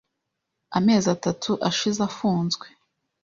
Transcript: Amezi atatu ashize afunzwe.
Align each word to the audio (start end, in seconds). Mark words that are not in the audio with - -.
Amezi 0.77 1.07
atatu 1.15 1.51
ashize 1.69 1.99
afunzwe. 2.09 2.65